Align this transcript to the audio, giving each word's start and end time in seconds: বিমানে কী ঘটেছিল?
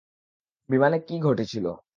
বিমানে 0.69 0.97
কী 1.07 1.15
ঘটেছিল? 1.21 1.65